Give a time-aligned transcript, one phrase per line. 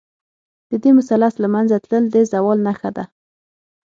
[0.69, 3.03] د دې مثلث له منځه تلل، د زوال نښه ده.